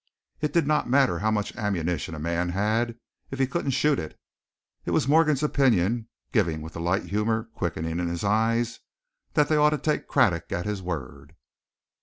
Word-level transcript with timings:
It 0.39 0.51
did 0.51 0.65
not 0.65 0.89
matter 0.89 1.19
how 1.19 1.29
much 1.29 1.55
ammunition 1.55 2.15
a 2.15 2.19
man 2.19 2.49
had 2.49 2.97
if 3.29 3.37
he 3.37 3.45
couldn't 3.45 3.69
shoot 3.69 3.99
it. 3.99 4.19
It 4.83 4.89
was 4.89 5.07
Morgan's 5.07 5.43
opinion, 5.43 6.07
given 6.31 6.63
with 6.63 6.73
the 6.73 6.81
light 6.81 7.03
of 7.03 7.09
humor 7.09 7.49
quickening 7.53 7.99
in 7.99 8.07
his 8.07 8.23
eyes, 8.23 8.79
that 9.35 9.47
they 9.47 9.57
ought 9.57 9.69
to 9.69 9.77
take 9.77 10.07
Craddock 10.07 10.51
at 10.51 10.65
his 10.65 10.81
word. 10.81 11.35